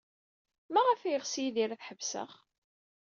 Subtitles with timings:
[0.73, 2.31] Maɣef ay yeɣs Yidir ad ḥebseɣ?